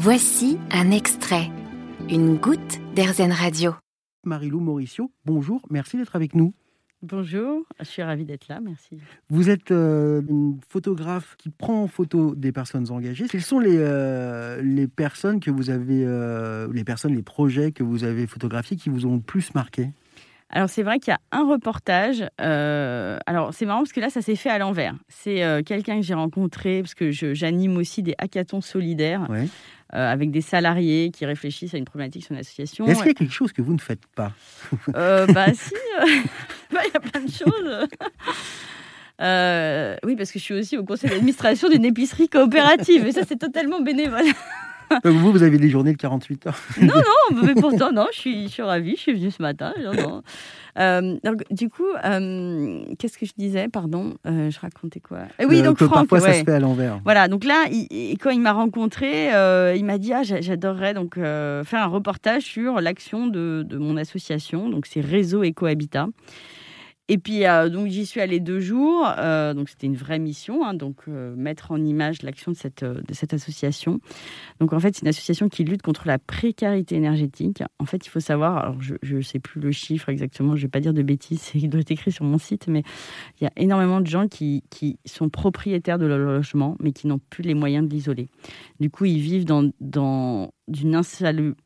Voici 0.00 0.58
un 0.70 0.92
extrait, 0.92 1.50
une 2.08 2.36
goutte 2.36 2.78
d'Airzen 2.94 3.32
Radio. 3.32 3.74
Marilou 4.24 4.60
Mauricio, 4.60 5.10
bonjour, 5.24 5.60
merci 5.70 5.96
d'être 5.96 6.14
avec 6.14 6.36
nous. 6.36 6.54
Bonjour, 7.02 7.64
je 7.80 7.84
suis 7.84 8.04
ravie 8.04 8.24
d'être 8.24 8.46
là, 8.46 8.60
merci. 8.60 9.00
Vous 9.28 9.50
êtes 9.50 9.72
euh, 9.72 10.22
une 10.28 10.60
photographe 10.68 11.34
qui 11.36 11.50
prend 11.50 11.82
en 11.82 11.88
photo 11.88 12.36
des 12.36 12.52
personnes 12.52 12.92
engagées. 12.92 13.26
Quelles 13.26 13.42
sont 13.42 13.58
les, 13.58 13.76
euh, 13.76 14.62
les 14.62 14.86
personnes 14.86 15.40
que 15.40 15.50
vous 15.50 15.68
avez, 15.68 16.04
euh, 16.06 16.72
les 16.72 16.84
personnes, 16.84 17.16
les 17.16 17.22
projets 17.24 17.72
que 17.72 17.82
vous 17.82 18.04
avez 18.04 18.28
photographiés 18.28 18.76
qui 18.76 18.90
vous 18.90 19.04
ont 19.04 19.16
le 19.16 19.20
plus 19.20 19.52
marqué? 19.52 19.90
Alors 20.50 20.70
c'est 20.70 20.82
vrai 20.82 20.98
qu'il 20.98 21.12
y 21.12 21.14
a 21.14 21.20
un 21.30 21.46
reportage. 21.48 22.24
alors 22.38 23.52
c'est 23.52 23.66
marrant 23.66 23.80
parce 23.80 23.92
que 23.92 24.00
là 24.00 24.10
ça 24.10 24.22
s'est 24.22 24.36
fait 24.36 24.50
à 24.50 24.58
l'envers. 24.58 24.94
C'est 25.08 25.42
quelqu'un 25.64 25.96
que 25.96 26.02
j'ai 26.02 26.14
rencontré 26.14 26.82
parce 26.82 26.94
que 26.94 27.10
j'anime 27.10 27.76
aussi 27.76 28.02
des 28.02 28.14
hackathons 28.18 28.60
solidaires. 28.60 29.26
avec 29.90 30.30
des 30.30 30.42
salariés 30.42 31.10
qui 31.10 31.24
réfléchissent 31.24 31.74
à 31.74 31.78
une 31.78 31.86
problématique 31.86 32.24
sur 32.24 32.32
une 32.32 32.40
association. 32.40 32.86
Est-ce 32.86 32.98
qu'il 32.98 33.08
y 33.08 33.10
a 33.10 33.14
quelque 33.14 33.32
chose 33.32 33.52
que 33.52 33.62
vous 33.62 33.72
ne 33.72 33.80
faites 33.80 34.06
pas 34.14 34.32
Bah 34.92 35.46
si, 35.54 35.72
bah, 36.72 36.80
il 36.86 36.92
y 36.92 36.96
a 36.96 37.00
plein 37.00 37.22
de 37.22 37.30
choses. 37.30 37.88
oui, 40.04 40.16
parce 40.16 40.30
que 40.30 40.38
je 40.38 40.44
suis 40.44 40.54
aussi 40.54 40.76
au 40.76 40.84
conseil 40.84 41.10
d'administration 41.10 41.68
d'une 41.68 41.84
épicerie 41.84 42.28
coopérative, 42.28 43.06
et 43.06 43.12
ça 43.12 43.22
c'est 43.26 43.38
totalement 43.38 43.80
bénévole. 43.80 44.26
Vous, 45.04 45.32
vous 45.32 45.42
avez 45.42 45.58
des 45.58 45.68
journées 45.68 45.92
de 45.92 45.98
48 45.98 46.46
heures. 46.46 46.58
non, 46.80 46.94
non, 47.32 47.42
mais 47.42 47.54
pourtant, 47.54 47.92
non, 47.92 48.06
je 48.12 48.18
suis, 48.18 48.44
je 48.44 48.52
suis 48.52 48.62
ravie, 48.62 48.96
je 48.96 49.00
suis 49.00 49.14
venue 49.14 49.30
ce 49.30 49.42
matin. 49.42 49.72
Euh, 50.78 51.16
donc, 51.24 51.42
du 51.50 51.68
coup, 51.68 51.88
euh, 52.04 52.84
qu'est-ce 52.98 53.18
que 53.18 53.26
je 53.26 53.32
disais 53.36 53.68
Pardon, 53.68 54.14
euh, 54.26 54.50
je 54.50 54.60
racontais 54.60 55.00
quoi? 55.00 55.22
Oui, 55.44 55.62
donc 55.62 55.78
Franck, 55.78 56.08
parfois 56.08 56.20
ça 56.20 56.34
se 56.34 56.44
fait 56.44 56.52
à 56.52 56.60
l'envers. 56.60 57.00
Voilà, 57.04 57.28
donc 57.28 57.44
là, 57.44 57.64
quand 58.20 58.30
il 58.30 58.40
m'a 58.40 58.52
rencontré, 58.52 59.28
il 59.76 59.84
m'a 59.84 59.98
dit 59.98 60.12
ah, 60.12 60.22
j'adorerais 60.22 60.94
donc 60.94 61.14
faire 61.16 61.82
un 61.82 61.86
reportage 61.86 62.42
sur 62.42 62.80
l'action 62.80 63.26
de, 63.26 63.64
de, 63.66 63.78
mon 63.78 63.96
association, 63.96 64.68
donc 64.68 64.86
c'est 64.86 65.00
Réseau 65.00 65.42
Éco 65.42 65.66
Habitat. 65.66 66.08
Et 67.10 67.16
puis, 67.16 67.46
euh, 67.46 67.70
donc, 67.70 67.88
j'y 67.88 68.04
suis 68.04 68.20
allée 68.20 68.38
deux 68.38 68.60
jours. 68.60 69.10
Euh, 69.18 69.54
donc, 69.54 69.70
c'était 69.70 69.86
une 69.86 69.96
vraie 69.96 70.18
mission, 70.18 70.64
hein, 70.64 70.74
donc 70.74 70.96
euh, 71.08 71.34
mettre 71.36 71.70
en 71.70 71.82
image 71.82 72.22
l'action 72.22 72.52
de 72.52 72.56
cette, 72.56 72.84
association. 73.32 74.00
Donc, 74.60 74.74
en 74.74 74.80
fait, 74.80 74.94
c'est 74.94 75.02
une 75.02 75.08
association 75.08 75.48
qui 75.48 75.64
lutte 75.64 75.80
contre 75.80 76.06
la 76.06 76.18
précarité 76.18 76.96
énergétique. 76.96 77.62
En 77.78 77.86
fait, 77.86 78.04
il 78.04 78.10
faut 78.10 78.20
savoir, 78.20 78.58
alors 78.58 78.76
je 78.82 79.16
ne 79.16 79.22
sais 79.22 79.38
plus 79.38 79.60
le 79.60 79.72
chiffre 79.72 80.10
exactement, 80.10 80.54
je 80.54 80.60
ne 80.60 80.66
vais 80.66 80.70
pas 80.70 80.80
dire 80.80 80.92
de 80.92 81.02
bêtises, 81.02 81.50
il 81.54 81.70
doit 81.70 81.80
être 81.80 81.90
écrit 81.90 82.12
sur 82.12 82.26
mon 82.26 82.38
site, 82.38 82.68
mais 82.68 82.82
il 83.40 83.44
y 83.44 83.46
a 83.46 83.52
énormément 83.56 84.00
de 84.00 84.06
gens 84.06 84.28
qui, 84.28 84.62
sont 85.06 85.30
propriétaires 85.30 85.98
de 85.98 86.06
leur 86.06 86.18
logement, 86.18 86.76
mais 86.80 86.92
qui 86.92 87.06
n'ont 87.06 87.20
plus 87.30 87.42
les 87.42 87.54
moyens 87.54 87.88
de 87.88 87.92
l'isoler. 87.92 88.28
Du 88.80 88.90
coup, 88.90 89.06
ils 89.06 89.20
vivent 89.20 89.46
dans, 89.46 89.70
dans 89.80 90.52
d'une 90.68 90.94
insalubrité 90.94 91.62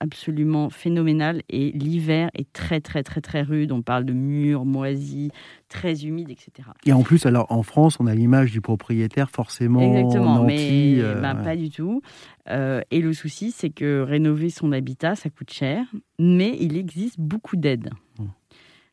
absolument 0.00 0.70
phénoménale 0.70 1.42
et 1.48 1.72
l'hiver 1.72 2.30
est 2.34 2.52
très 2.52 2.80
très 2.80 3.02
très 3.02 3.20
très 3.20 3.42
rude. 3.42 3.72
On 3.72 3.82
parle 3.82 4.04
de 4.04 4.12
murs 4.12 4.64
moisis, 4.64 5.30
très 5.68 6.04
humides, 6.04 6.30
etc. 6.30 6.68
Et 6.86 6.92
en 6.92 7.02
plus, 7.02 7.26
alors 7.26 7.50
en 7.50 7.62
France, 7.62 7.98
on 8.00 8.06
a 8.06 8.14
l'image 8.14 8.52
du 8.52 8.60
propriétaire 8.60 9.30
forcément 9.30 9.80
Exactement, 9.80 10.44
mais 10.44 10.94
euh, 10.98 11.20
ben, 11.20 11.34
pas 11.36 11.56
du 11.56 11.70
tout. 11.70 12.00
Euh, 12.48 12.80
et 12.90 13.00
le 13.00 13.12
souci, 13.12 13.50
c'est 13.50 13.70
que 13.70 14.00
rénover 14.00 14.50
son 14.50 14.72
habitat, 14.72 15.14
ça 15.16 15.30
coûte 15.30 15.50
cher, 15.50 15.84
mais 16.18 16.56
il 16.60 16.76
existe 16.76 17.18
beaucoup 17.18 17.56
d'aides. 17.56 17.90
Mmh. 18.18 18.24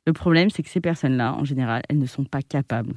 Le 0.07 0.13
problème, 0.13 0.49
c'est 0.49 0.61
que 0.61 0.69
ces 0.69 0.81
personnes-là, 0.81 1.35
en 1.35 1.45
général, 1.45 1.81
elles 1.89 1.97
ne 1.97 2.05
sont 2.05 2.25
pas 2.25 2.41
capables 2.41 2.95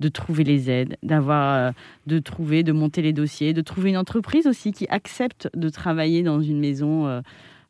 de 0.00 0.08
trouver 0.08 0.44
les 0.44 0.70
aides, 0.70 0.96
d'avoir, 1.02 1.54
euh, 1.54 1.70
de 2.06 2.18
trouver, 2.18 2.62
de 2.62 2.72
monter 2.72 3.02
les 3.02 3.12
dossiers, 3.12 3.52
de 3.52 3.60
trouver 3.60 3.90
une 3.90 3.98
entreprise 3.98 4.46
aussi 4.46 4.72
qui 4.72 4.86
accepte 4.88 5.48
de 5.54 5.68
travailler 5.68 6.22
dans 6.22 6.40
une 6.40 6.58
maison. 6.58 7.06
Euh, 7.06 7.20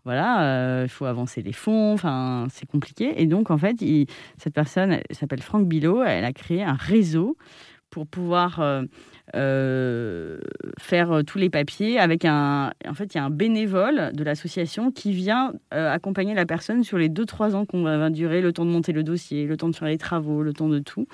voilà, 0.05 0.43
euh, 0.43 0.85
il 0.85 0.89
faut 0.89 1.05
avancer 1.05 1.43
les 1.43 1.53
fonds, 1.53 1.93
enfin, 1.93 2.47
c'est 2.51 2.67
compliqué. 2.67 3.21
Et 3.21 3.27
donc, 3.27 3.51
en 3.51 3.59
fait, 3.59 3.77
cette 4.39 4.55
personne 4.55 5.01
s'appelle 5.11 5.43
Franck 5.43 5.69
Bilot, 5.69 6.03
elle 6.03 6.25
a 6.25 6.33
créé 6.33 6.63
un 6.63 6.75
réseau 6.75 7.37
pour 7.91 8.07
pouvoir 8.07 8.65
faire 9.33 11.23
tous 11.27 11.39
les 11.39 11.51
papiers 11.51 11.99
avec 11.99 12.25
un. 12.25 12.73
En 12.89 12.95
fait, 12.95 13.13
il 13.15 13.19
y 13.19 13.21
a 13.21 13.25
un 13.25 13.31
bénévole 13.31 14.13
de 14.15 14.25
l'association 14.25 14.91
qui 14.91 15.13
vient 15.13 15.53
accompagner 15.71 16.35
la 16.35 16.47
personne 16.47 16.83
sur 16.83 16.97
les 16.97 17.11
2-3 17.11 17.55
ans 17.55 17.67
qu'on 17.67 17.83
va 17.83 18.09
durer, 18.09 18.41
le 18.41 18.55
temps 18.55 18.65
de 18.65 18.71
monter 18.71 18.93
le 18.93 19.03
dossier, 19.03 19.45
le 19.45 19.57
temps 19.59 19.69
de 19.69 19.77
faire 19.77 19.89
les 19.89 19.99
travaux, 19.99 20.43
le 20.43 20.55
temps 20.55 20.69
de 20.69 20.79
tout. 20.79 21.07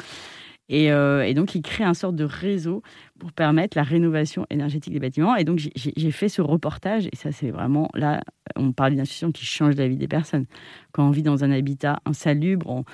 Euh, 0.72 1.22
et, 1.22 1.34
donc, 1.34 1.54
il 1.54 1.62
crée 1.62 1.84
un 1.84 1.94
sorte 1.94 2.16
de 2.16 2.24
réseau 2.24 2.82
pour 3.18 3.32
permettre 3.32 3.76
la 3.76 3.82
rénovation 3.82 4.46
énergétique 4.50 4.92
des 4.92 5.00
bâtiments. 5.00 5.36
Et 5.36 5.44
donc, 5.44 5.60
j'ai 5.74 6.10
fait 6.10 6.28
ce 6.28 6.42
reportage. 6.42 7.06
Et 7.06 7.16
ça, 7.16 7.32
c'est 7.32 7.50
vraiment 7.50 7.88
là, 7.94 8.22
on 8.56 8.72
parle 8.72 8.92
d'une 8.92 9.00
institution 9.00 9.32
qui 9.32 9.44
change 9.44 9.76
la 9.76 9.88
vie 9.88 9.96
des 9.96 10.08
personnes. 10.08 10.46
Quand 10.92 11.06
on 11.06 11.10
vit 11.10 11.22
dans 11.22 11.44
un 11.44 11.50
habitat 11.50 12.00
insalubre, 12.04 12.84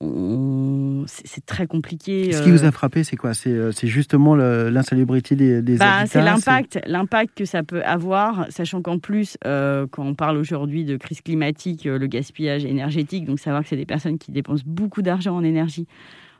on, 0.00 1.04
c'est 1.06 1.46
très 1.46 1.66
compliqué. 1.66 2.30
Ce 2.30 2.42
qui 2.42 2.50
vous 2.50 2.64
a 2.64 2.68
euh. 2.68 2.70
frappé, 2.70 3.02
c'est 3.02 3.16
quoi? 3.16 3.32
Euh, 3.46 3.72
C'est 3.72 3.86
justement 3.86 4.36
l'insalubrité 4.36 5.36
des, 5.36 5.62
des 5.62 5.78
bah, 5.78 6.00
habitats 6.00 6.06
C'est 6.06 6.22
l'impact, 6.22 6.80
l'impact 6.86 7.36
que 7.36 7.46
ça 7.46 7.62
peut 7.62 7.82
avoir, 7.82 8.46
sachant 8.50 8.82
qu'en 8.82 8.98
plus, 8.98 9.38
quand 9.42 9.88
on 9.98 10.14
parle 10.14 10.36
aujourd'hui 10.36 10.84
de 10.84 10.96
crise 10.96 11.22
climatique, 11.22 11.84
le 11.84 12.06
gaspillage 12.06 12.64
énergétique, 12.64 13.24
donc 13.24 13.40
savoir 13.40 13.62
que 13.62 13.68
c'est 13.68 13.76
des 13.76 13.86
personnes 13.86 14.18
qui 14.18 14.32
dépensent 14.32 14.64
beaucoup 14.66 15.02
d'argent 15.02 15.34
en 15.34 15.42
énergie 15.42 15.86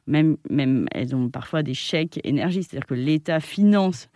même, 0.06 0.36
même 0.50 0.86
elles 0.92 1.14
ont 1.14 1.28
parfois 1.28 1.62
des 1.62 1.74
chèques 1.74 2.20
énergie, 2.24 2.62
c'est-à-dire 2.62 2.86
que 2.86 2.94
l'État 2.94 3.40
finance 3.40 4.08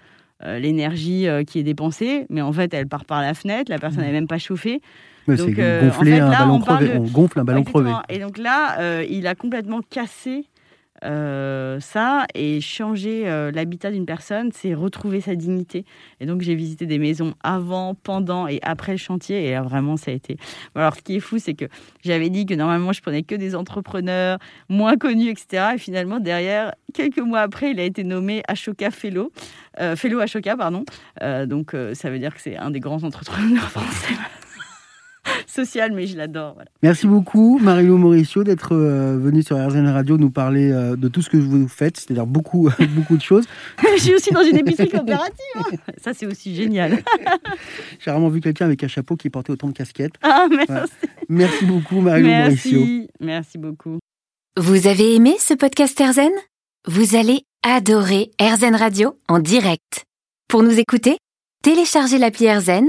euh, 0.43 0.59
l'énergie 0.59 1.29
euh, 1.29 1.45
qui 1.45 1.59
est 1.59 1.63
dépensée, 1.63 2.25
mais 2.31 2.41
en 2.41 2.51
fait, 2.51 2.73
elle 2.73 2.89
part 2.89 3.05
par 3.05 3.21
la 3.21 3.35
fenêtre, 3.35 3.71
la 3.71 3.79
personne 3.79 4.05
n'est 4.05 4.09
mmh. 4.09 4.13
même 4.13 4.27
pas 4.27 4.39
chauffée. 4.39 4.81
Donc, 5.29 5.59
euh, 5.59 5.91
gonfler 5.91 6.19
un 6.19 6.31
ballon 6.31 6.59
crevé. 6.61 6.93
On 6.97 7.03
gonfle 7.03 7.41
un 7.41 7.45
ballon 7.45 7.63
crevé. 7.63 7.93
Et 8.09 8.19
donc 8.19 8.39
là, 8.39 9.03
il 9.03 9.27
a 9.27 9.35
complètement 9.35 9.81
cassé 9.83 10.47
euh, 11.05 11.81
ça 11.81 12.27
et 12.35 12.61
changer 12.61 13.29
euh, 13.29 13.51
l'habitat 13.51 13.91
d'une 13.91 14.07
personne, 14.07 14.51
c'est 14.53 14.75
retrouver 14.75 15.21
sa 15.21 15.35
dignité. 15.35 15.85
Et 16.21 16.27
donc 16.27 16.43
j'ai 16.43 16.55
visité 16.55 16.87
des 16.87 16.99
maisons 16.99 17.35
avant, 17.43 17.95
pendant 17.95 18.47
et 18.47 18.59
après 18.63 18.93
le 18.93 18.99
chantier 18.99 19.47
et 19.47 19.59
vraiment 19.59 19.97
ça 19.97 20.11
a 20.11 20.15
été. 20.15 20.37
Alors 20.75 20.95
ce 20.95 21.03
qui 21.03 21.17
est 21.17 21.21
fou, 21.21 21.39
c'est 21.39 21.55
que 21.55 21.67
j'avais 22.03 22.31
dit 22.31 22.47
que 22.47 22.55
normalement 22.55 22.93
je 22.93 23.01
prenais 23.01 23.23
que 23.23 23.35
des 23.35 23.55
entrepreneurs 23.55 24.39
moins 24.69 24.97
connus, 24.97 25.31
etc. 25.31 25.73
Et 25.75 25.79
finalement 25.79 26.21
derrière, 26.21 26.75
quelques 26.95 27.19
mois 27.19 27.41
après, 27.41 27.71
il 27.71 27.81
a 27.81 27.85
été 27.85 28.05
nommé 28.05 28.43
Ashoka 28.49 28.91
Fellow, 28.91 29.33
euh, 29.81 29.97
Fellow 29.97 30.21
Ashoka, 30.21 30.57
pardon. 30.57 30.85
donc 31.47 31.75
ça 31.95 32.11
veut 32.11 32.19
dire 32.19 32.35
que 32.35 32.41
c'est 32.41 32.57
un 32.57 32.71
des 32.71 32.81
grands 32.81 33.05
entrepreneurs 33.05 33.71
français. 33.71 34.15
Social, 35.51 35.93
mais 35.93 36.07
je 36.07 36.17
l'adore. 36.17 36.57
Merci 36.83 37.07
beaucoup, 37.07 37.59
Marilou 37.59 37.99
Mauricio, 37.99 38.45
d'être 38.45 38.75
euh, 38.75 39.19
venue 39.19 39.43
sur 39.43 39.57
RZN 39.57 39.89
Radio 39.89 40.17
nous 40.19 40.31
parler 40.31 40.71
euh, 40.71 40.97
de 40.97 41.09
tout 41.09 41.23
ce 41.23 41.31
que 41.31 41.37
vous 41.37 41.69
faites, 41.69 41.99
c'est-à-dire 41.99 42.27
beaucoup, 42.27 42.71
beaucoup 42.95 43.17
de 43.17 43.23
choses. 43.23 43.47
je 43.97 44.01
suis 44.01 44.15
aussi 44.15 44.31
dans 44.31 44.43
une 44.43 44.57
épicerie 44.57 44.89
coopérative. 44.91 45.35
Hein. 45.57 45.77
Ça, 45.99 46.15
c'est 46.15 46.27
aussi 46.27 46.55
génial. 46.55 47.03
J'ai 47.99 48.11
rarement 48.11 48.29
vu 48.29 48.41
quelqu'un 48.41 48.67
avec 48.67 48.83
un 48.85 48.89
chapeau 48.89 49.17
qui 49.17 49.31
portait 49.31 49.53
autant 49.53 49.69
de 49.69 49.73
casquettes. 49.73 50.15
Ah, 50.23 50.47
merci. 50.51 50.93
Merci 51.29 51.65
beaucoup, 51.65 52.01
Marilou 52.01 52.29
merci. 52.29 52.75
Mauricio. 52.75 53.07
Merci 53.21 53.59
beaucoup. 53.59 53.99
Vous 54.57 54.87
avez 54.87 55.15
aimé 55.15 55.37
ce 55.39 55.55
podcast 55.55 55.99
RZN 55.99 56.33
Vous 56.87 57.17
allez 57.17 57.43
adorer 57.63 58.31
RZN 58.41 58.75
Radio 58.75 59.17
en 59.29 59.39
direct. 59.39 60.05
Pour 60.49 60.63
nous 60.63 60.79
écouter, 60.79 61.19
téléchargez 61.63 62.19
l'appli 62.19 62.51
RZN 62.51 62.89